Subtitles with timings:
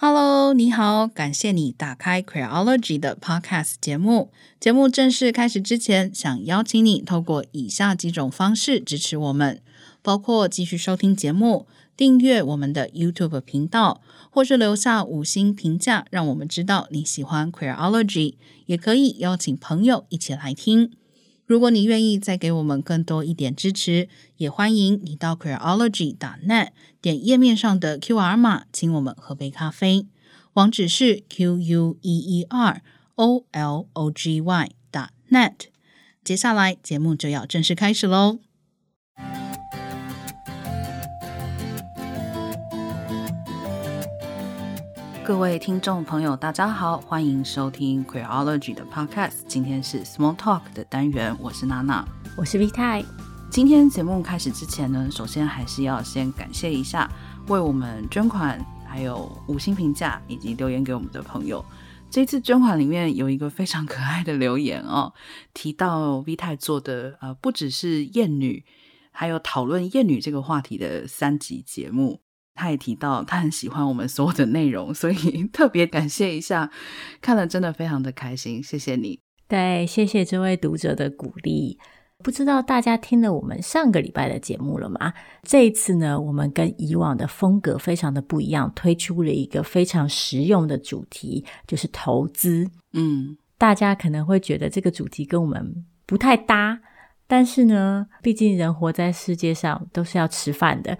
[0.00, 4.30] Hello，你好，感谢你打开 Queerology 的 Podcast 节目。
[4.60, 9.60] 节目正式开始之前，想邀请你透过以下几种方式支持我们，
[10.00, 11.66] 包括继续收听节目、
[11.96, 14.00] 订阅我们的 YouTube 频道，
[14.30, 18.34] 或是留下五星评价，让我们知道你喜欢 Queerology。
[18.66, 20.92] 也可以邀请朋友一起来听。
[21.44, 26.68] 如果你愿意再给我们更多一点支持，也欢迎你到 Queerology.net
[27.00, 30.06] 点页面上的 QR 码，请我们喝杯咖啡。
[30.54, 32.82] 网址是 Q U E E R
[33.14, 34.70] O L O G Y
[35.30, 35.54] .net。
[36.24, 38.40] 接下来节目就要正式开始喽。
[45.24, 49.42] 各位听众朋友，大家好，欢迎收听 Queerology 的 Podcast。
[49.46, 53.04] 今天是 Small Talk 的单元，我是娜娜，我是 V 太。
[53.50, 57.10] 今天节目开始之前呢，首先还是要先感谢一下
[57.48, 61.64] 为我们捐款、还有五星评价以及留言给我们的朋友。
[62.10, 65.12] 这次捐款里面有一个非常可爱的留言哦，
[65.54, 68.64] 提到 V 太做的呃，不只是厌女，
[69.10, 72.20] 还有讨论厌女这个话题的三集节目。
[72.54, 76.70] 他也提到他很喜欢我们所有的内容，所以特别感谢一下，
[77.20, 79.20] 看了真的非常的开心，谢谢你。
[79.46, 81.78] 对，谢谢这位读者的鼓励。
[82.22, 85.12] 不知道大家听了我们上个礼拜的节目了吗？
[85.42, 92.68] 这一次呢，我们跟以往的风格非常的不一样，推出了一个非常实用的主题，就是投资。
[92.92, 96.80] 嗯，大家可能会觉得这个主题跟我们不太搭，
[97.28, 100.98] 但是呢，毕竟人活在世界上都是要吃饭的。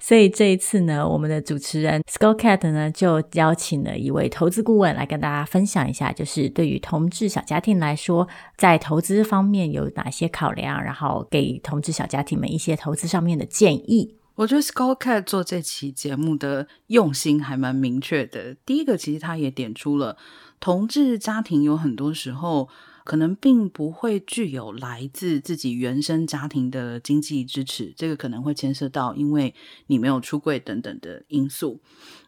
[0.00, 8.26] 所以这一次呢，我们的主持人 Skull Cat 呢就邀请了一位投资顾问来跟大家分享一下，就是对于同志小家庭来说，
[8.56, 14.16] 在投资方面有哪些考量，然后给同志小家庭们一些投资上面的建议。
[14.36, 18.56] 我觉得 Skull Cat 做这期节目的用心还蛮明确的。
[18.64, 20.16] 第一个，其实他也点出了
[20.58, 22.68] 同志家庭有很多时候。
[23.10, 29.52] 可能并不会具有来自自己原生家庭的经济支持，这个可能会牵涉到因为
[29.88, 31.80] 你没有出柜等等的因素。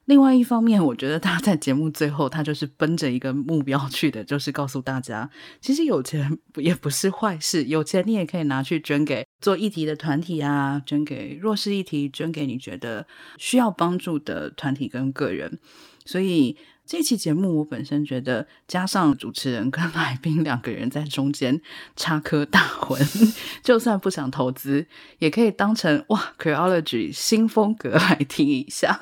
[0.07, 13.07] 另外一方面，我觉得他在节目最后，他就是奔着一个目标去的，就是告诉大家，其实有钱也不是坏事，有钱你也可以拿去捐给做议题的团体啊，捐给弱势议题，捐给你觉得
[13.39, 15.61] 需要帮助的团体跟个人，
[16.05, 16.57] 所以。
[16.85, 21.61] 这期节目我本身觉得，加上主持人跟 来宾两个人在中间
[21.97, 22.99] 插科打诨，
[23.63, 24.87] 就算不想投资，
[25.19, 28.99] 也可以当成哇 Queerology 新风格来听一下。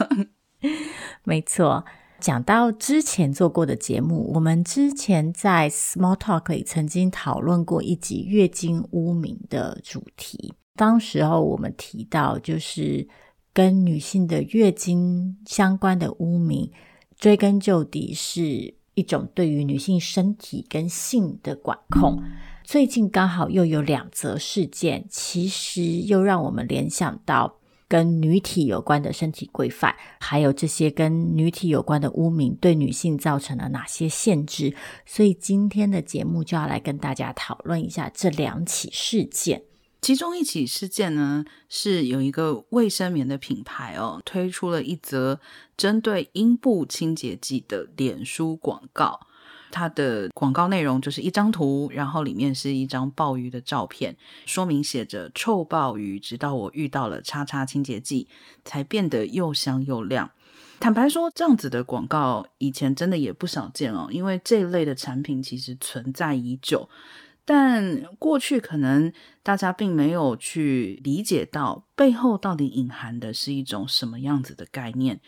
[1.25, 1.85] 没错，
[2.21, 10.53] 讲到之前做过的节目，我们之前在 Small Talk 里曾经讨论过一集月经污名的主题。
[10.77, 13.09] 当时候我们提到，就是
[13.55, 16.71] 跟女性的月经相关的污名。
[17.21, 22.19] 追根究底是一种对于女性身体跟性的管控。
[22.65, 34.75] 最近刚好又有两则事件，其实又让我们联想到跟女体有关的身体规范，还有这些跟女体有关的污名对女性造成了哪些限制。
[35.05, 39.63] 所以今天的节目就要来跟大家讨论一下这两起事件。
[40.01, 45.41] 其中一起事件呢，是有一个卫生棉的品牌哦，推出了一则
[45.77, 49.27] 针对阴部清洁剂的脸书广告。
[49.73, 58.27] 它的广告内容就是一张图，然后里面是一张鲍鱼的照片，说明写着“臭鲍鱼”，直到我遇到了叉叉清洁剂，
[58.65, 60.31] 才变得又香又亮。
[60.81, 66.89] 坦白说，这样子的广告以前真的也不少见哦，因为这一类的产品其实存在已久。
[67.53, 69.13] 但过去可能
[69.43, 75.21] 大家并没有去理解到背后到底隐含的是一种什么样子的概念。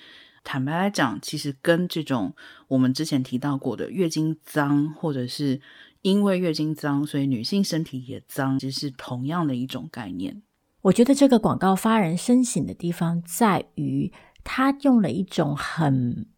[0.44, 2.32] 坦白来讲，其实跟这种
[2.68, 5.60] 我们之前提到过的月经脏，或者是
[6.02, 10.42] 因为月经脏，所以女性身体也脏，其实是同样的一种概念。
[10.82, 14.12] 我觉得这个广告发人深省的地方在于，
[14.44, 16.28] 它用了一种很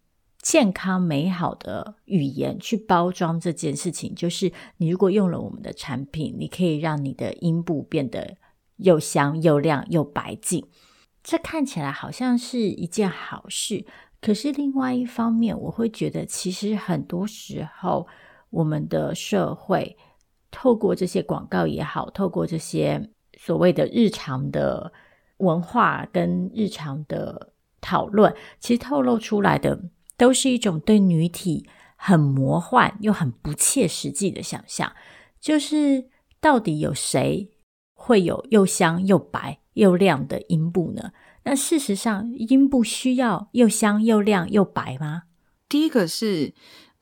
[0.45, 8.37] 健康美好的语言去包装这件事情，就是你如果用了我们的产品，你可以让你的阴部变得
[8.77, 10.69] 又香又亮又白净。
[11.23, 13.87] 这看起来好像是一件好事，
[14.21, 18.07] 可是另外一方面，我会觉得其实很多时候
[18.51, 19.97] 我们的社会
[20.51, 24.93] 透过这些广告也好，透过这些所谓的日常的
[25.39, 29.81] 文化跟日常的讨论，其实透露出来的。
[30.17, 31.67] 都是一种对女体
[31.97, 34.93] 很魔幻又很不切实际的想象，
[35.41, 36.09] 就是
[36.41, 37.51] 到底有谁
[37.95, 41.13] 会有又香又白又亮的阴部呢？
[41.45, 45.25] 那事实上，阴部需要又香又亮又白吗？
[45.69, 46.55] 第一个是。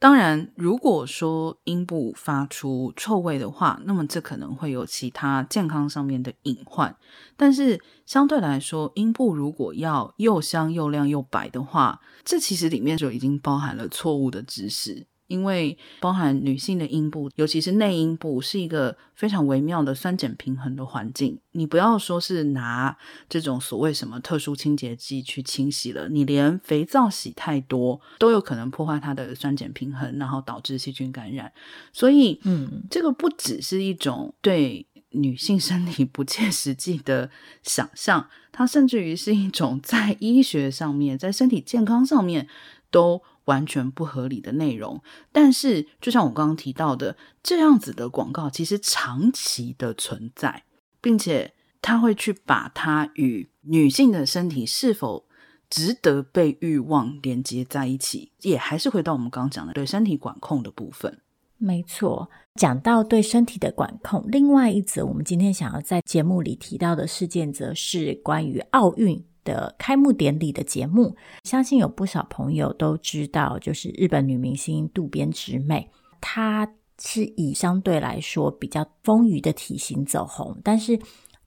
[0.02, 6.96] 当然，如果说阴部发出臭味的话，那么这可能会有其他健康上面的隐患。
[7.36, 15.06] 但是相对来说，阴部如果要又香又亮又白的话，这其实里面就已经包含了错误的知识。
[15.32, 21.38] 因为包含女性的阴部，尤其是内阴部，是一个非常微妙的酸碱平衡的环境。
[21.52, 22.94] 你不要说是拿
[23.30, 31.50] 这种所谓什么特殊清洁剂去清洗了，你连肥皂洗太多都有可能破坏它的酸碱平衡，然后导致细菌感染。
[31.94, 37.30] 所以，嗯，这个不只是一种对女性身体不切实际的
[37.62, 42.46] 想象，它甚至于是一种在医学上面，在身体健康上面
[42.90, 43.22] 都。
[43.46, 45.02] 完全不合理的内容，
[45.32, 50.64] 但是就像我刚刚提到的，这样子的广告其实长期的存在，
[51.00, 55.26] 并且他会去把它与女性的身体是否
[55.68, 61.20] 值得被欲望连接在一起，也还是回到我们刚刚讲的对身体管控的部分。
[61.58, 69.24] 没错，讲到对身体的管控，另外一则我们今天想要在节目里提到的事件，则是关于奥运。
[69.44, 75.88] 的开幕典礼的节目，相信有不少朋友都知道，就是日本女明星渡边直美，
[76.20, 76.68] 她
[77.00, 80.98] 是以相对来说比较丰腴的体型走红，但是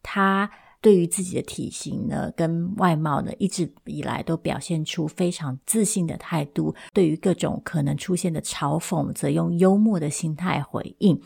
[0.03, 0.49] 她
[0.81, 11.19] 对于自己的体型呢，跟外貌呢，一直以来都表现出非常自信的态度，对于各种可能出现的嘲讽，则用幽默的心态回应。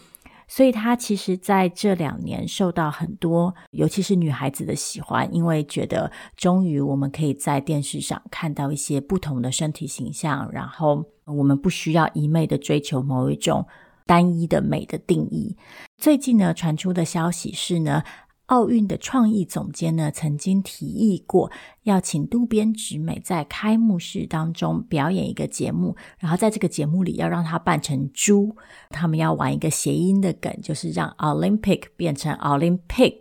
[0.50, 13.66] 所以她其实在这两年受到很多，尤其是女孩子的喜欢，因为觉得终于我们可以在电视上看到一些不同的身体形象，然后我们不需要一昧的追求某一种
[14.06, 15.56] 单一的美的定义。
[15.98, 18.04] 最近呢，传出的消息是呢。
[18.50, 21.51] 奥运的创意总监呢，曾经提议过
[21.84, 28.56] 要请渡边直美在开幕式当中表演一个节目，然后在这个节目里要让她扮成猪，
[28.90, 33.18] 他们要玩一个谐音的梗，就是让 Olympic 变成 Olympic。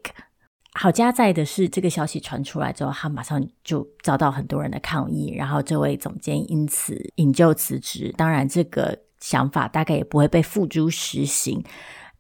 [0.73, 8.15] 好家在的是，这个消息传出来之后，他马上就遭到很多人的抗议，然后这位总监因此引咎辞职。
[8.17, 11.63] 当然，这个想法大概也不会被付诸实行。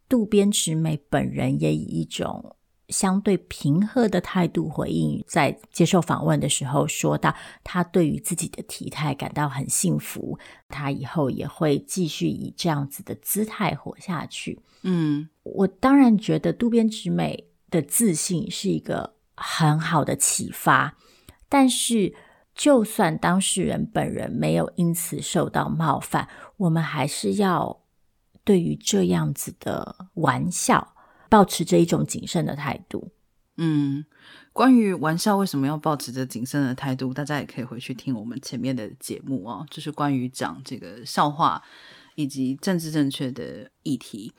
[0.08, 2.56] 渡边直美本人也以一种。
[2.88, 10.38] 相对平和的态度回应，在接受访问的时候说到，他对于自己的体态感到很幸福，
[10.69, 14.58] 他以后也会继续以这样子的姿态活下去。
[14.82, 20.96] 嗯，我当然觉得渡边直美的自信是一个很好的启发，
[21.49, 22.14] 但是
[22.55, 27.81] 就算当事人本人没有因此受到冒犯，我们还是要
[28.44, 30.94] 对于这样子的玩笑。
[31.28, 33.10] 保持着一种谨慎的态度。
[33.60, 34.04] 嗯，
[34.52, 41.60] 关于玩笑为什么要保持着谨慎的态度，大家也可以回去听我们前面的节目哦，就是关于讲这个笑话
[42.14, 44.32] 以及政治正确的议题。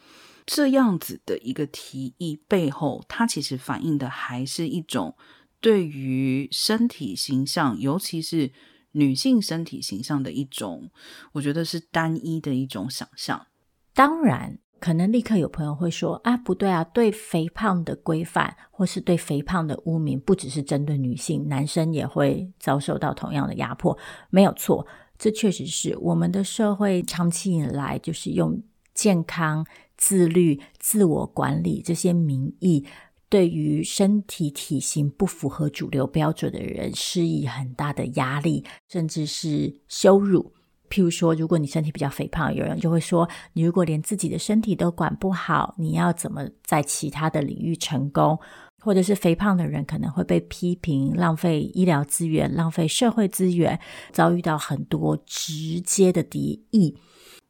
[0.46, 5.14] 这样子的一个提议背后，它其实反映的还是一种
[5.60, 8.54] 对于身体形象，尤其是
[8.94, 10.90] 女性身体形象的一种，
[11.34, 13.48] 我觉得是单一的一种想象。
[13.94, 14.60] 当然。
[14.80, 23.98] 可能立刻有朋友会说：“啊，不对啊，对肥胖的规范或是对肥胖的污名，不只是针对女性，男生也会遭受到同样的压迫。”
[24.32, 24.88] 没有错，
[25.18, 28.62] 这确实是我们的社会长期以来就是用
[28.94, 29.66] 健康、
[29.98, 32.86] 自律、自我管理这些名义，
[33.28, 40.54] 对于身体体型不符合主流标准的人施以很大的压力，甚至是羞辱。
[40.90, 48.40] 譬如说，如果你身体比较肥胖，有人就会说，你如果连自己的身体都管不好，你要怎么在其他的领域成功？
[48.82, 53.78] 或者是肥胖的人可能会被批评浪费医疗资源、浪费社会资源，
[54.14, 56.98] 遭遇到很多直接的敌意。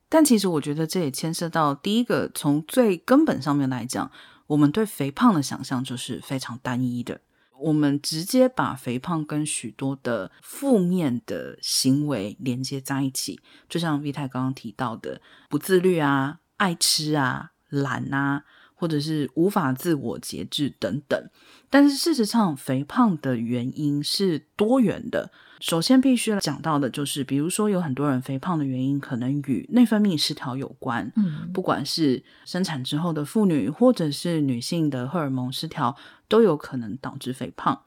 [0.10, 4.10] 但其实我觉得这也牵涉到第一个，从最根本上面来讲，
[4.48, 7.22] 我们对肥胖的想象就是非常单一的。
[7.60, 21.30] 我们直接把肥胖跟许多的负面的行为连接在一起，就像 V 太刚刚提到的，不自律啊、爱吃啊、懒啊，或者是无法自我节制等等。
[21.70, 25.32] 但是事实上，肥胖的原因是多元的。
[25.60, 35.96] 首先必须讲到的就是，比如说有很多人肥胖的原因可能与内分泌失调有关，嗯，不管是生产之后的妇女，或者是女性的荷尔蒙失调，
[36.28, 37.82] 都有可能导致肥胖。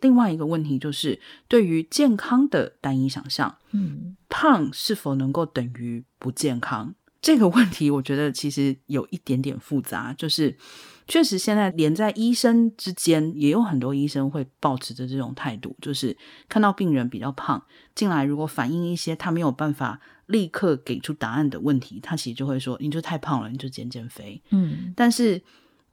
[0.00, 6.94] 另外一个问题就是对于健康的单一想象，嗯，胖是否能够等于不健康？
[7.22, 10.58] 这个问题我觉得其实有一点点复杂，就是
[11.06, 16.16] 确实，现在连在医生之间，也有很多医生会保持着这种态度，就是
[16.48, 17.62] 看到病人比较胖
[17.94, 25.42] 进来，如果反映一些他没有办法立刻给出答案的问题，他其实就会说：“你就太胖了，你就减减肥。”嗯，但是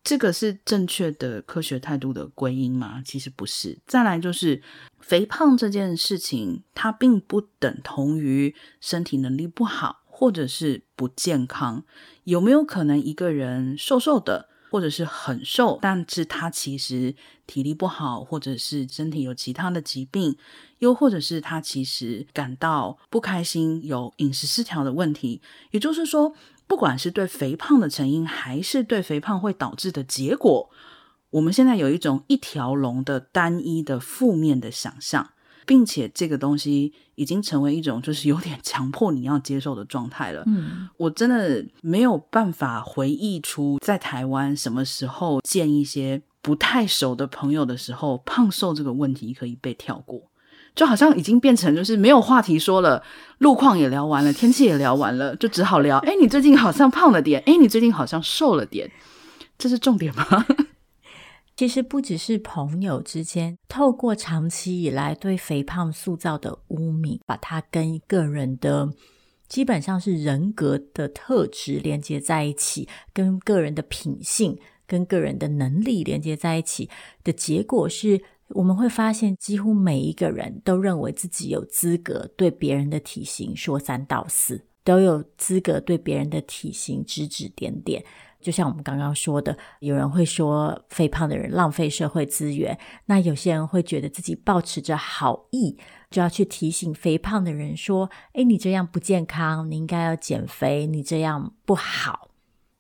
[0.04, 3.02] 这个是正确的科学态度的归因吗？
[3.06, 3.78] 其实不是。
[3.86, 4.62] 再来就是
[5.00, 9.98] 肥胖这件事情，它并不等同于身体能力不好。
[10.14, 11.84] 或者是不健康，
[12.26, 17.14] 有没有可能一个人瘦瘦的，或者是很瘦，但是他其实
[17.46, 20.38] 体力不好，或者是身体有其他的疾病，
[20.80, 25.42] 又或者是他其实感到不开心，有饮食失调的问题。
[25.72, 26.34] 也就是说，
[26.68, 30.70] 不管是对肥胖的成因，还是对肥胖会导致的结果，
[31.32, 35.32] 我们现在有一种一条龙的单一的负面的想象。
[35.72, 40.44] 并且这个东西已经成为一种就是有点强迫你要接受的状态了。
[40.46, 50.22] 嗯，我真的没有办法回忆出在台湾什么时候见一些不太熟的朋友的时候，胖瘦这个问题可以被跳过，
[50.76, 53.02] 就好像已经变成就是没有话题说了，
[53.38, 56.00] 路况也聊完了，天气也聊完了，就只好聊。
[56.00, 58.92] 哎，你最近好像胖了点，哎，你最近好像瘦了点，
[59.58, 60.46] 这是重点吗？
[61.62, 68.92] 其实不只是朋友之间，透过长期以来对肥胖塑造的污名，把它跟个人的
[69.48, 76.90] 基本上是人格的特质连接在一起，跟个人的品性、跟个人的能力连接在一起
[77.24, 78.20] 的结果是，
[78.56, 88.04] 我们会发现几乎每一个人都认为自己有资格对别人的体型说三道四，都有资格对别人的体型指指点点。
[88.42, 95.78] 就像我们刚刚说的，有人会说肥胖的人浪费社会资源，那有些人会觉得自己抱持着好意，
[96.10, 102.30] 就要去提醒肥胖的人说：“诶，你这样不健康，你应该要减肥，你这样不好。”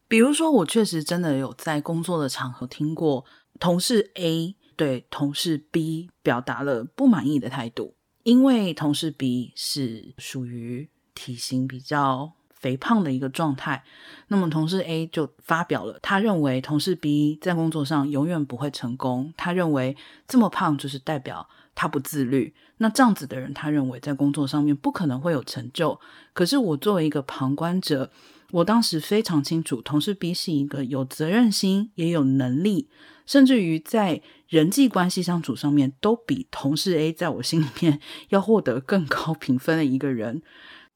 [0.09, 3.23] 比如说，我确实真的有在工作的场合听过
[3.59, 13.83] 同事 A 对同事 B 表达了不满意的态度，因为同事 B 是属于体型比较肥胖的一个状态，
[14.27, 19.33] 那么同事 A 就发表了，他认为同事 B 在工作上永远不会成功。
[19.35, 22.53] 他认为这么胖就是代表他不自律。
[22.77, 25.99] 那这样子的人，他认为在工作上面不可能会有成就。
[26.33, 28.11] 可是我作为一个旁观者，
[28.51, 32.89] 我当时非常清楚，同事 B 是一个有责任心、也有能力，
[33.25, 37.99] 甚至于在人际关系相处上面都比同事 A 在我心里面
[38.29, 40.41] 要获得更高评分的一个人。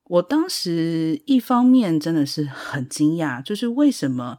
[0.08, 4.38] 我当时一方面真的是很惊讶，就是为什么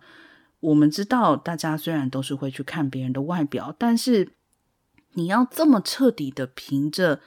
[0.60, 4.32] 我们知道大家虽然都是会去看别人的外表，但是
[5.14, 7.20] 你要这么彻底的凭着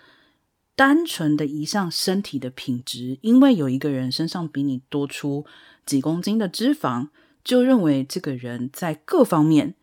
[0.75, 5.45] 单纯的一项身体的品质，因为有一个人身上比你多出
[5.85, 7.09] 几公斤的脂肪，
[7.43, 9.75] 就认为这个人在各方面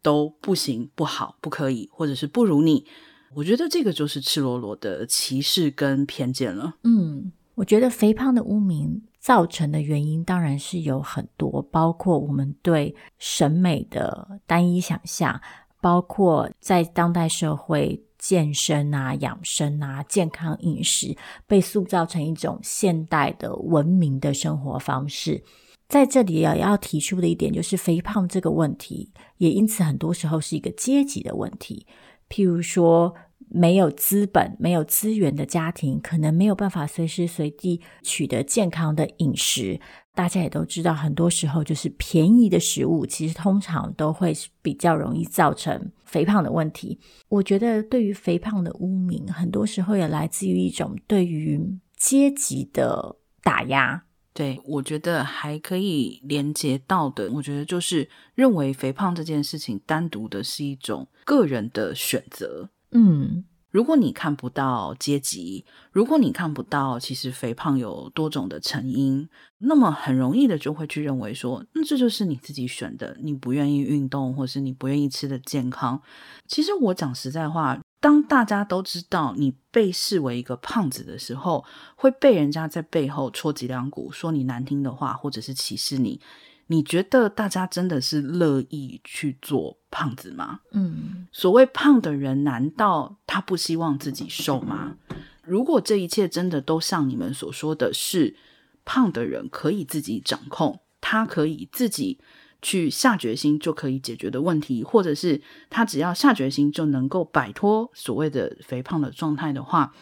[0.00, 2.86] 都不行、不好、不可以，或者是不如你。
[3.34, 6.76] 我觉得这个就是赤裸裸的歧视跟偏见了。
[6.84, 7.32] 嗯。
[7.58, 15.40] 我觉得肥胖的污名造成的原因当然是有很多，包括我们对审美的单一想象，
[15.80, 21.16] 包括在当代社会健身啊、养生啊、健康饮食
[21.48, 25.42] 被塑造成一种现代的文明的生活方式。
[25.88, 31.84] 在这里也要提出的一点就是，肥胖这个问题也因此很多时候是一个阶级的问题，
[32.28, 33.12] 譬如说。
[33.50, 39.80] 没有资本、没有资源的家庭，可能没有办法随时随地取得健康的饮食。
[40.14, 46.98] 大家也都知道，很多时候就是便宜的食物，其实通常都会比较容易造成肥胖的问题。
[47.28, 54.04] 我觉得，对于肥胖的污名，很多时候也来自于一种对于阶级的打压。
[54.34, 62.70] 对，我觉得还可以连接到的，我觉得就是认为肥胖这件事情单独的是一种个人的选择。
[62.92, 69.28] 嗯，如果你看不到阶级，如果你看不到其实肥胖有多种的成因，
[69.58, 76.00] 那么很容易的就会去认为说，那这就是你自己选的，你不愿意运动，或是你不愿意吃的健康。
[76.46, 81.64] 其实我讲实在话，当大家都知道你被视为一个胖子的时候，
[81.94, 86.20] 会被人家在背后戳脊梁骨，说你难听的话，或者是歧视你。
[86.68, 90.60] 你觉得大家真的是乐意去做胖子吗？
[90.72, 94.96] 嗯，所谓胖的人，难道他不希望自己瘦吗？
[95.42, 98.36] 如果这一切真的都像你们所说的是
[98.84, 102.20] 胖的人可以自己掌控，他可以自己
[102.60, 109.94] 去下决心就可以解决的问题，或者是他只要下决心就能够摆脱所谓的肥胖的状态的话，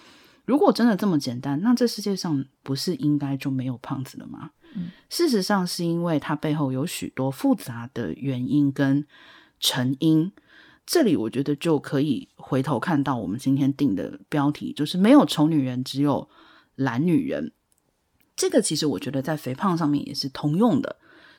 [0.44, 4.50] 如果真的这么简单，那这世界上不是应该就没有胖子了吗？
[4.76, 9.06] 嗯，事实上是因为它背后有许多复杂的原因跟
[9.58, 10.30] 成因。
[10.84, 16.28] 这里我觉得就可以回头看到我们今天定的标题，就是没有丑女人，只有
[16.76, 17.50] 懒女人。
[18.36, 20.96] 这个其实我觉得在肥胖上面也是通用的。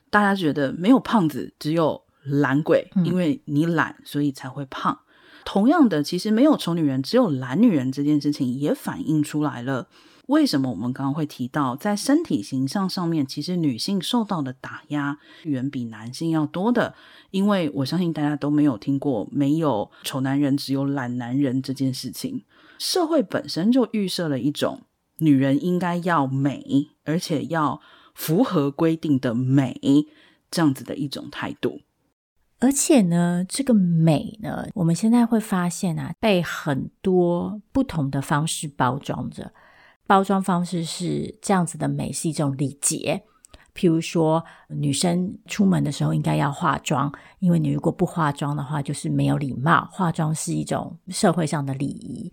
[0.10, 4.94] 大家觉得没有胖子，只有懒鬼，因为你懒，所以才会胖。
[4.94, 5.04] 嗯。
[5.46, 9.88] 同样的，其实没有丑女人，只有懒女人这件事情也反映出来了。
[10.28, 16.96] 为什么我们刚刚会提到，在身体形象上面，其实女性受到的打压远比男性要多的？
[17.32, 22.44] 因为我相信大家都没有听过“没有丑男人，只有懒男人”这件事情。
[22.78, 24.82] 社会本身就预设了一种
[25.18, 27.82] 女人应该要美，而且要
[28.14, 29.80] 符合规定的美
[30.52, 31.82] 这样子的一种态度。
[32.60, 39.54] 而且呢，这个美呢，我们现在会发现啊，被很多不同的方式包装着。
[40.08, 43.22] 包装方式是这样子的美是一种礼节，
[43.76, 52.32] 譬如说女生出门的时候应该要化妆，因为你如果不化妆的话就是没有礼貌，化妆是一种社会上的礼仪。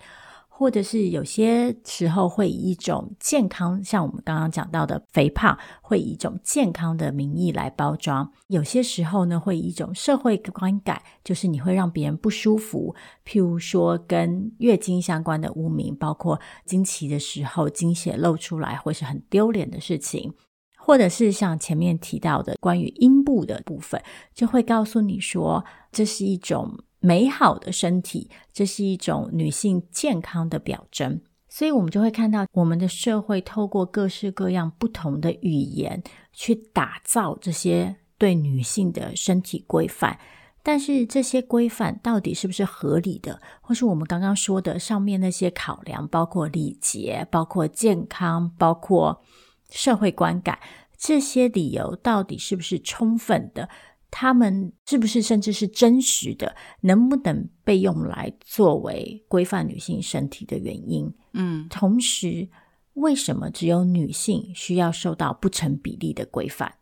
[0.56, 12.94] 或者是有些时候会以一种健康，像我们刚刚讲到的肥胖，会以一种健康的名义来包装；有些时候呢，会以一种社会观感，就是你会让别人不舒服。
[13.26, 20.30] 譬如说，跟月经相关的污名，包括经期的时候经血露出来，会是很丢脸的事情；
[20.78, 24.00] 或者是像前面提到的关于阴部的部分，
[24.32, 26.78] 就会告诉你说，这是一种。
[27.04, 31.20] 美好的身体，这是一种女性健康的表征，
[31.50, 40.18] 所以我们就会看到我们的社会透过各式各样不同的语言去打造这些对女性的身体规范。
[40.62, 49.22] 但是这些规范到底是不是合理的，或是我们刚刚说的上面那些考量，包括礼节、包括健康、包括
[49.68, 50.58] 社会观感，
[50.96, 53.68] 这些理由到底是不是充分的？
[54.16, 56.54] 他们是不是甚至是真实的？
[56.82, 61.12] 能不能被用来作为规范女性身体的原因？
[61.32, 62.48] 嗯，同时，
[62.92, 66.74] 为什么只有女性需要受到不成比例的规范？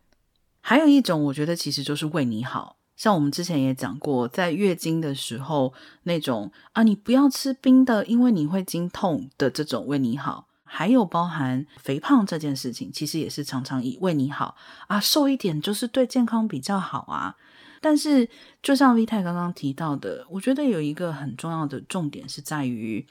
[0.61, 2.77] 还有一种，我觉得其实就是为你好。
[2.95, 10.47] 像我们之前也讲过，在月经的时候，那种啊，你不要吃冰的，因为你会经痛的这种为你好。
[10.63, 14.55] 还有包含肥胖这件事情，其实也是常常以为你好
[14.87, 17.35] 啊，瘦一点就是对健康比较好啊。
[17.79, 18.29] 但是，
[18.61, 23.05] 就像 V 太刚刚提到的，我觉得有一个很重要的重点是在于，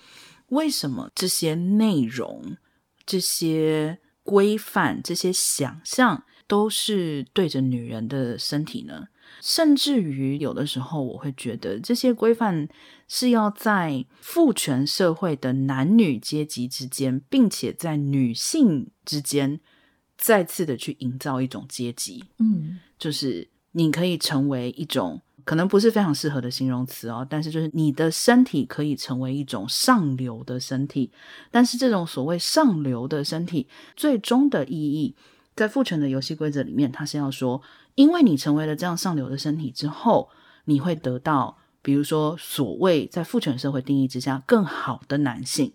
[0.49, 2.57] 为什么这些内容、
[3.05, 9.09] 这些规范、这些想象都是对着女人的身体呢？
[9.41, 12.69] 甚至于有的时候，我会觉得这些规范
[13.09, 19.59] 是要在父权社会的男女阶级之间，并且在女性之间
[20.17, 22.25] 再次的去营造一种阶级。
[22.39, 31.11] 嗯，就是你可以成为一种可能不是非常适合的形容词哦，但是就是你的身体可以成为一种上流的身体，
[31.51, 35.17] 但是这种所谓上流的身体，最终的意义，
[35.57, 37.61] 在父权的游戏规则里面，它是要说。
[37.95, 40.31] 因为你成为了这样上流的身体之后，
[40.65, 45.73] 你会得到，比如说所谓在父权社会定义之下更好的男性。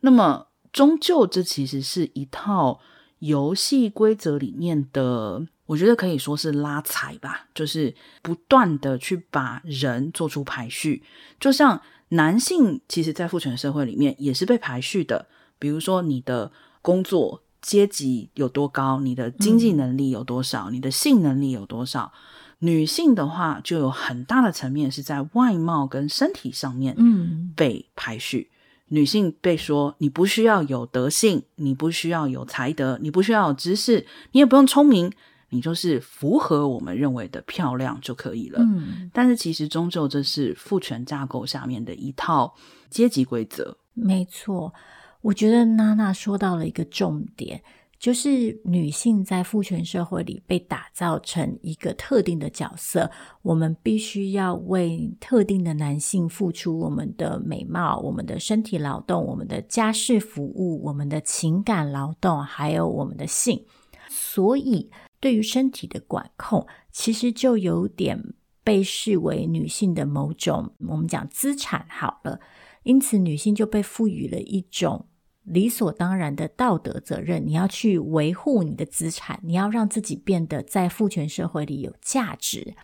[0.00, 2.80] 那么，终究这其实是一套
[3.20, 11.02] 游戏规则里面的，我觉得可以说是拉踩吧，就是不断的去把人做出排序。
[11.38, 15.28] 就像男性，其实在父权社会里面也是被排序的，
[15.58, 16.50] 比如说你的
[16.82, 17.42] 工作。
[17.66, 22.12] 阶级有多高，你的经济能力有多少，嗯、你的性能力有多少？
[22.60, 28.48] 女性的话，就有很大的层面是在外貌跟身体上面，嗯，被排序。
[28.52, 35.12] 嗯、女性被说你不需要有德性，你不需要有才德，你不需要有知识，你也不用聪明，
[35.48, 38.60] 你就是符合我们认为的漂亮就可以了。
[38.62, 42.54] 嗯，但是其实终究这是父权架构下面的一套
[42.88, 43.76] 阶级规则。
[43.92, 44.72] 没错。
[45.22, 47.62] 我觉得娜娜说到了一个重点，
[47.98, 53.10] 就是女性在父权社会里被打造成一个特定的角色，
[53.42, 63.64] 我们必须要为特定的男性付出我们的美貌、我们的身体劳动、我们的家事服务、我们的情感劳动，还有我们的性。
[64.08, 68.22] 所以，对于身体的管控，其实就有点
[68.62, 72.38] 被视为女性的某种我们讲资产好了。
[72.86, 75.08] 因此，女性就被赋予了一种
[75.42, 82.76] 理所当然的道德责任，你要去维护你的资产，你要让自己变得在父权社会里有价值。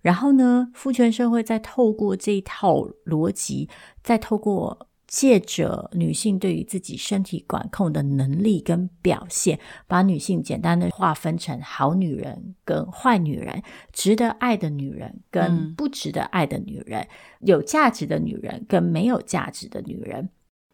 [0.00, 3.68] 然后呢，父权社会再透过这一套逻辑，
[4.02, 13.60] 再透过借着女性对于自己身体管控的能力跟表现，把女性简单的划分成好女人跟坏女人，
[13.92, 17.08] 值得爱的女人跟不值得爱的女人，嗯、
[17.40, 20.28] 有价值的女人跟没有价值的女人。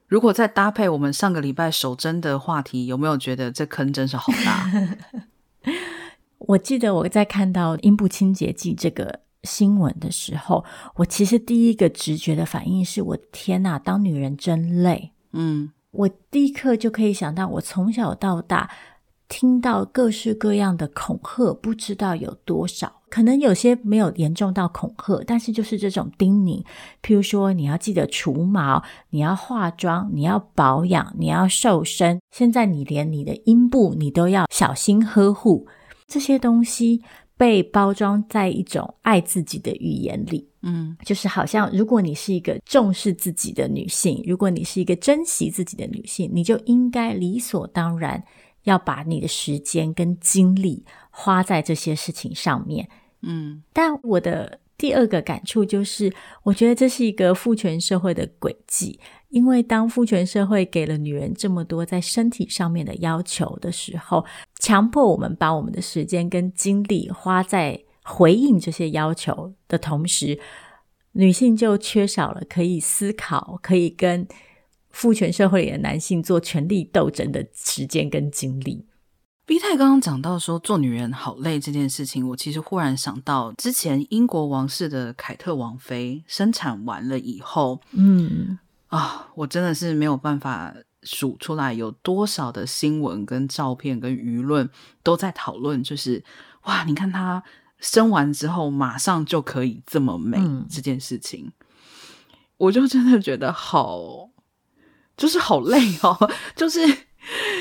[0.06, 4.70] 如果再搭配我们上个礼拜守贞的话题，有没有觉得这坑真是好大？
[6.38, 9.20] 我记得我在看到阴部清洁剂这个。
[9.46, 10.62] 新闻的时候，
[10.96, 15.12] 我其实第一个直觉的反应是我天哪，当女人真累。
[15.32, 18.70] 嗯，我立刻就可以想到，我从小到大
[19.28, 22.92] 听到各式各样的恐吓，不知道有多少。
[23.08, 26.64] 可能有些没有严重到恐吓，但是就是这种叮咛，
[27.02, 32.20] 譬如说你要记得除毛，你要化妆，你要保养，你要瘦身。
[32.30, 35.66] 现在你连你的阴部你都要小心呵护，
[36.06, 37.02] 这些东西。
[37.36, 48.22] 被包装在一种爱自己的语言里，嗯，就是好像如果你是一个重视自己的女性，如果你是一个珍惜自己的女性，你就应该理所当然
[48.64, 52.88] 要把你的时间跟精力花在这些事情上面，
[53.20, 53.62] 嗯。
[53.72, 58.98] 但我的第二个感触就是，我觉得这是一个父权社会的轨迹。
[59.28, 64.24] 因为当父权社会给了女人这么多在身体上面的要求的时候，
[64.60, 70.38] 强迫我们把我们的时间跟精力花在回应这些要求的同时，
[71.12, 74.26] 女性就缺少了可以思考、可以跟
[74.90, 78.86] 父权社会里的男性做权力斗争的时间跟精力。
[79.44, 88.58] B 太刚刚讲到说做女人好累这件事情，我其实忽然想到之前英国王室的凯特王妃生产完了以后，嗯。
[88.88, 90.72] 啊，我真的是没有办法
[91.02, 94.68] 数出来有多少的新闻、跟照片、跟舆论
[95.02, 96.22] 都在讨论，就是
[96.62, 97.42] 哇，你看她
[97.78, 100.38] 生完之后马上就可以这么美
[100.70, 101.52] 这件事情，嗯、
[102.58, 104.30] 我就真的觉得好，
[105.16, 106.16] 就是好累哦，
[106.54, 106.80] 就是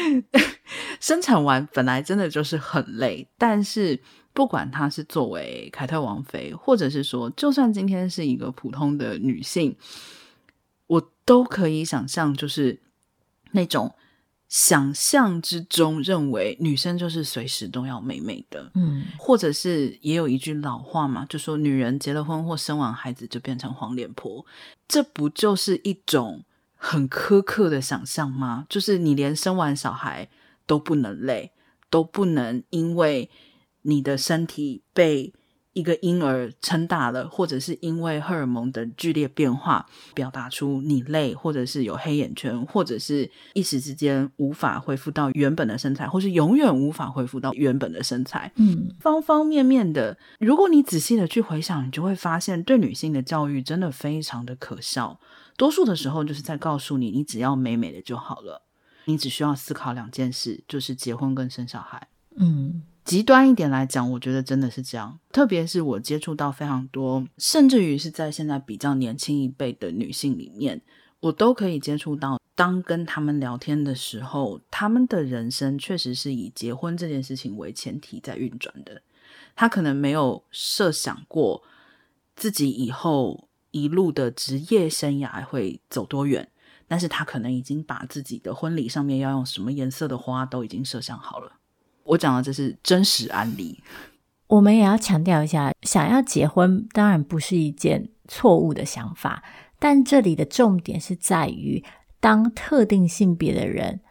[1.02, 4.00] 生产完本来真的就是很累，但是
[4.32, 9.76] 不管她是作为凯特王妃，或者是说，就算今天是一个普通的女性。
[10.88, 12.82] 我都可以想象，就是
[13.52, 13.96] 那种
[14.48, 24.46] 想象之中认为女生就是随时都要美美的，嗯，或者是也有一句老话嘛，就说女人结了婚或生完孩子就变成黄脸婆，
[24.88, 26.44] 这不就是一种
[26.76, 28.66] 很苛刻的想象吗？
[28.70, 30.30] 就是你连生完小孩
[30.68, 31.52] 都不能累，
[31.90, 33.30] 都不能因为
[33.82, 35.34] 你的身体被。
[35.76, 48.50] 一个婴儿撑大了，或者是因为荷尔蒙的剧烈变化，表达出你累，或者是有黑眼圈，或者是一时之间无法恢复到原本的身材，或是永远无法恢复到原本的身材。
[48.56, 55.20] 嗯，方方面面的，如果你仔细的去回想，你就会发现，对女性的教育真的非常的可笑。
[55.58, 58.62] 多数的时候，就是在告诉你，你只要美美的就好了，
[59.04, 62.08] 你只需要思考两件事，就是结婚跟生小孩。
[62.38, 62.84] 嗯。
[63.06, 65.20] 极端一点来讲，我觉得真的是这样。
[65.32, 70.82] 特别是我接触到非常多，甚至于是在现在比较年轻一辈的女性里面，
[71.20, 72.42] 我都可以接触到。
[72.56, 79.02] 当跟他们聊天的时候，他们的人生确实是以结婚这件事情为前提在运转的。
[79.56, 81.62] 他可能没有设想过
[82.36, 86.50] 自己以后一路的职业生涯会走多远，
[86.88, 91.52] 但是他可能已经把自己的婚礼上面要用什么颜色的花都已经设想好了。
[92.06, 93.82] 我讲的这是真实案例，
[94.48, 99.44] 我们也要强调一下，想要结婚当然不是一件错误的想法，
[99.80, 101.84] 但这里的重点是在于，
[102.20, 104.02] 当特定性别的人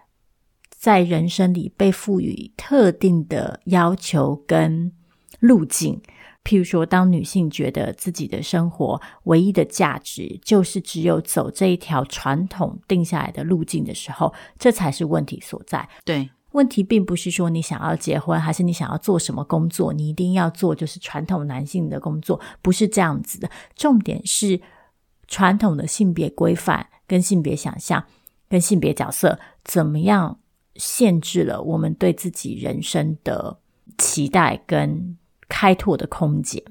[0.71, 4.93] 在人生里被赋予特定的要求跟
[5.39, 6.03] 路径，
[6.43, 15.89] 譬如说，当女性觉得自己的生活唯一的价值就是只有走这一条传统定下来的路径的时候，这才是问题所在。
[16.05, 16.29] 对。
[16.55, 23.51] 问题并不是说你想要结婚，还是你想要做什么工作，你一定要做就是传统男性的工作，不是这样子的。
[23.75, 24.61] 重点是
[25.27, 28.05] 传统的性别规范、跟性别想象、
[28.49, 30.39] 跟性别角色，怎么样
[30.77, 33.59] 限制了我们对自己人生的
[33.99, 36.63] 期待跟开拓的空间。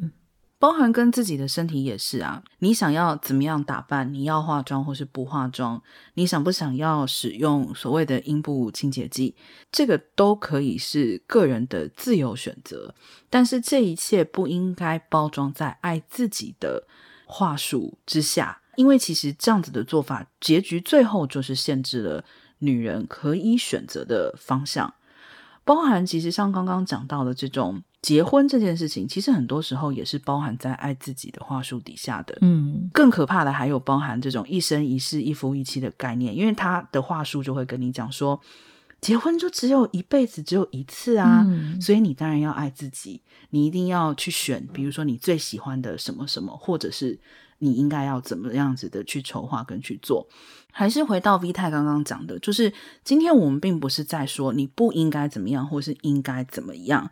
[0.64, 4.14] 包含跟自己的身体也是啊，你想要怎么样打扮？
[4.14, 5.84] 你要化妆或是不化妆？
[6.14, 9.36] 你想不想要使用所谓的阴部清洁剂？
[9.74, 12.96] 这个都可以是个人的自由选择，
[13.30, 16.88] 但是这一切不应该包装在爱自己的
[17.26, 22.24] 话术之下，因为其实这样子的做法，结局最后就是限制了
[22.60, 24.94] 女人可以选择的方向。
[25.66, 32.38] 包含其实像刚刚讲到的这种结婚这件事情，其实很多时候也是包含在爱自己的话术底下的。
[32.42, 38.38] 嗯，更可怕的还有包含这种一生一世、一夫一妻的概念，因为他的话术就会跟你讲说，
[39.00, 47.18] 结婚就只有一辈子，只有一次啊，嗯，所以你当然要爱自己，你一定要去选，比如说你最喜欢的什么什么，或者是
[47.60, 50.28] 你应该要怎么样子的去筹划跟去做。
[50.74, 52.74] 还是回到 V 太刚刚讲的，就是
[53.06, 57.10] 今天我们并不是在说你不应该怎么样，或是应该怎么样，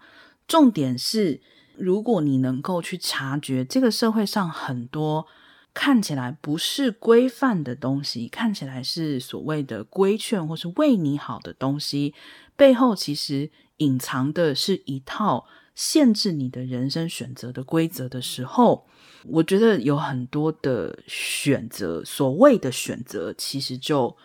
[0.52, 1.40] 重点是
[1.78, 5.26] 如果你能够去察觉这个社会上很多。
[5.74, 12.14] 看起来不是规范的东西，看起来是所谓的规劝或是为你好的东西，
[12.58, 18.86] 背后其实隐藏的是一套限制你的人生选择的规则的时候，
[19.24, 24.18] 我觉得有很多的选择，所谓的选择，其实就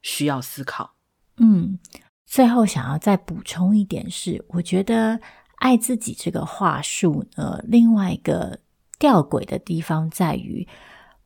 [0.00, 0.94] 需要思考。
[1.36, 1.78] 嗯，
[2.24, 5.20] 最后想要再补充一点是，我觉得
[5.64, 8.60] 爱自己这个话术呢，另外一个
[8.98, 10.68] 吊诡的地方在于。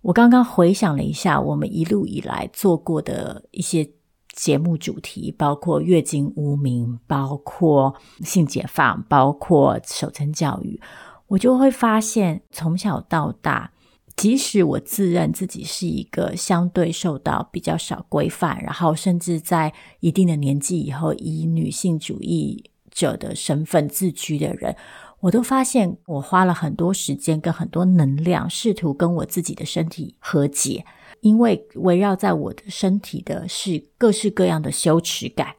[0.01, 3.91] 我刚刚回想了一下，我们一路以来做过的一些
[4.33, 10.81] 节目主题，包括月经污名，包括性解放，包括守贞教育，
[11.27, 13.73] 我就会发现，从小到大，
[14.15, 24.75] 即使我自认自己是一个相对受到比较少规范，然后甚至在一定的年纪以后，以女性主义者的身份自居的人。
[25.21, 30.85] 我都发现，我花了很多时间跟很多能量，试图跟我自己的身体和解，
[31.21, 35.55] 因为围绕在我的身体的是各式各样的羞耻感，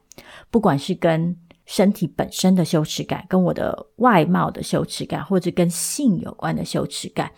[0.50, 7.30] 不管是跟身体本身的羞耻感，跟我的外貌的羞耻感，或者跟性有关的羞耻感。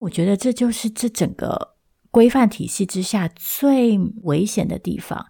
[0.00, 1.74] 我觉得这就是这整个
[2.10, 5.24] 规范体系之下最危险的地方。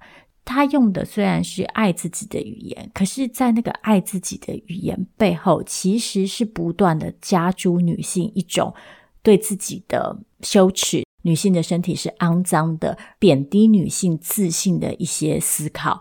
[0.49, 8.75] 他用的虽然是爱自己的语言，可是，在那个爱自己的语言背后，其实是不断的加诸女性一种
[9.23, 16.01] 对自己的羞耻，女性的身体是肮脏的，贬低女性自信的一些思考。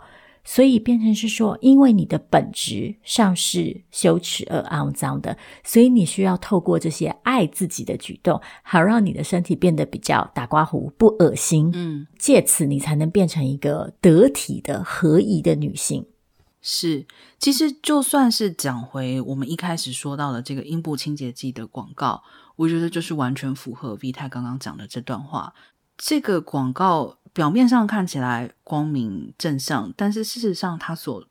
[0.50, 11.70] 所以变成是说，因为你的本质上是羞耻而肮脏的，所以你需要透过这些爱自己的举动，好让你的身体变得比较打刮胡、不恶心。
[11.74, 16.06] 嗯，借此你才能变成一个得体的、合宜的女性。
[16.62, 17.06] 是，
[17.38, 22.22] 其实就算是讲回我们一开始说到的这个阴部清洁剂的广告，
[22.56, 25.52] 我觉得就是完全符合 V 太刚刚讲的这段话。
[25.98, 27.18] 这个广告。
[27.38, 31.24] 表面上看起来光明正向，但是事实上，它所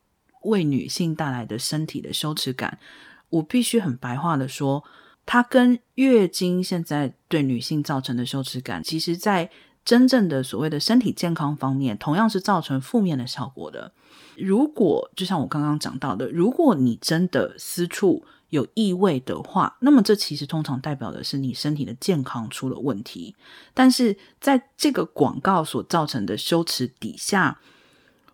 [0.43, 2.79] 为女性带来的身体的羞耻感，
[3.27, 4.85] 我必须很白话的说，
[5.25, 9.49] 它跟月经现在对女性造成的羞耻感，其实在
[9.83, 13.91] 真正的所谓的身体健康方面，同样是造成负面的效果的。
[14.37, 23.35] 如果就像我刚刚讲到的，如果你真的私处，有异味的话，那么这其实通常代表的是你身体的健康出了问题。
[23.73, 27.59] 但是在这个广告所造成的羞耻底下，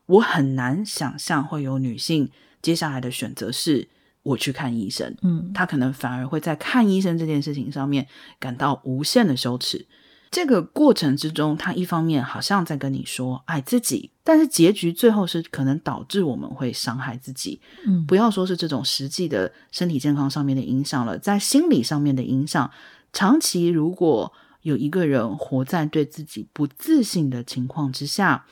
[0.05, 2.29] 我很难想象会有女性
[2.61, 3.87] 接下来的选择是
[4.21, 5.15] 我去看医生。
[5.21, 8.07] 嗯，她可能反而会在看医生这件事情上面
[8.39, 9.87] 感到无限的羞耻。
[10.33, 17.61] 这个过程之中，他一方面好像在跟你说爱自己，但是结局最后是可能导致我们会伤害自己。
[17.85, 22.71] 嗯，不要说是这种实际的身体健康上面的影响了，在心理上面的影响，
[23.13, 28.47] 长期如果有一个人活在对自己不自信的情况之下，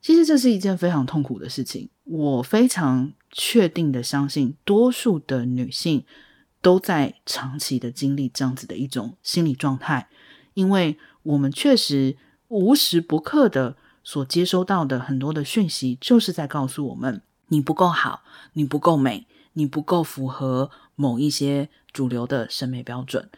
[0.00, 1.90] 其实这是一件非常痛苦的事情。
[2.04, 6.02] 我非常确定的相信，多数的女性
[6.62, 10.08] 都在长期的经历这样子的一种心理状态，
[10.54, 10.96] 因为。
[11.28, 12.16] 我们确实
[12.48, 18.22] 无时不刻的所接收到的很多的讯息，就是在告诉我们：你不够好，
[18.54, 23.28] 你不够美，你不够符合某一些主流的审美标准。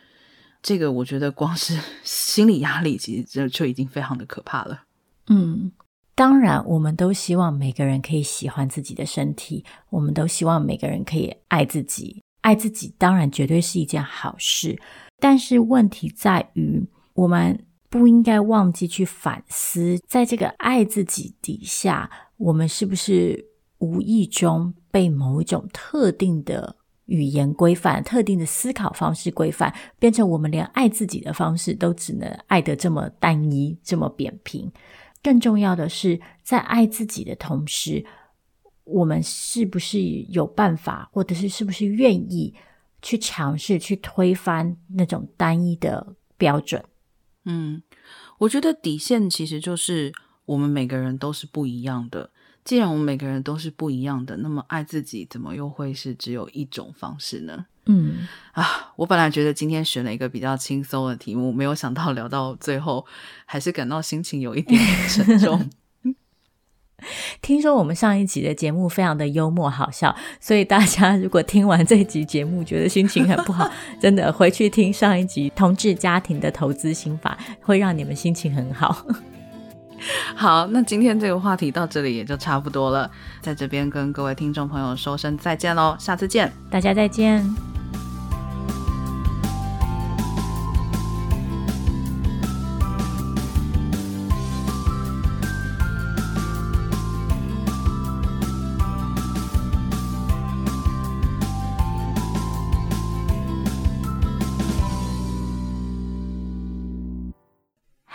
[0.63, 4.85] 这个我觉得光是心理压力，其实就就已经非常的可怕了。
[5.27, 5.73] 嗯，
[6.15, 12.23] 当然，我们都希望每个人可以喜欢自己的身体，我们都希望每个人可以爱自己。
[12.43, 14.81] 爱自己当然绝对是一件好事，
[15.19, 17.59] 但是问题在于我们。
[17.91, 23.45] 不应该忘记去反思，在这个爱自己底下，我们是不是
[23.79, 26.77] 无意中被某一种特定的
[27.07, 34.71] 语言规范、特定的思考方式规范，变成我们连爱自己的方式都只能爱得这么单一、这么扁平。
[35.21, 38.05] 更重要的是，在爱自己的同时，
[38.85, 42.55] 我们是不是有办法，或者是是不是愿意
[43.03, 46.81] 去尝试去推翻那种单一的标准？
[47.45, 47.83] 嗯，
[48.39, 50.13] 我觉得底线其实就是
[50.45, 52.31] 我们每个人都是不一样的，
[52.65, 57.67] 既然我们每个人都是不一样的，那么爱自己怎么又会是只有一种方式呢？
[57.87, 63.07] 嗯啊，我本来觉得今天选了一个比较轻松的题目，没有想到聊到最后，
[63.47, 65.71] 还是感到心情有一点点沉重。
[67.43, 79.05] 听说我们上一集的节目非常的幽默好笑，所以大家如果听完这集节目觉得心情很不好， 真的回去听上一集《同志家庭的投资心法》，会让你们心情很好。
[80.35, 83.11] 好，那今天这个话题到这里也就差不多了，
[83.43, 87.80] 在这边跟各位听众朋友说声再见喽，下次见，大家再见。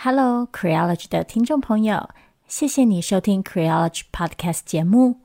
[0.08, 2.10] Hello, Creology 的听众朋友，
[2.46, 5.16] 谢谢你收听 Creology Podcast 节目。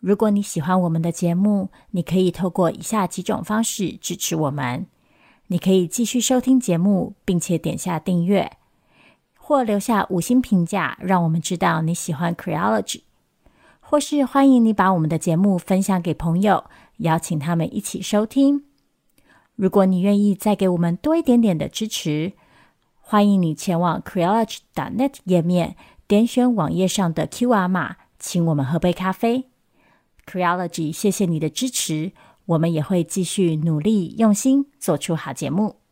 [0.00, 4.86] 如果你喜欢我们的节目，你可以透过以下几种方式支持我们：
[5.48, 8.50] 你可以继续收听节目，并且点下订阅，
[9.36, 13.02] 或留下五星评价，让我们知道你喜欢 Creology；
[13.80, 16.64] 或是欢迎你把我们的节目分享给朋友，
[16.96, 18.64] 邀请他们一起收听。
[19.54, 22.32] 如果你愿意再给我们多一点点的支持，
[23.06, 29.50] 欢迎你前往 Creology.net 页面，点选网页上的 QR 码，请我们喝杯咖啡。
[30.24, 32.12] Creology，谢谢你的支持，
[32.46, 35.83] 我们也会继续努力用心做出好节目。